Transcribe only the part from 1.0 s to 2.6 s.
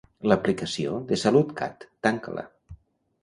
de Salutcat tanca-la.